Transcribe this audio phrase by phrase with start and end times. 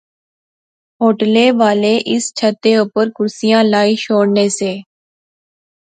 [1.01, 4.71] ہوٹلے والے اس چھتے اوپر کرسیاں لائی شوڑنے سے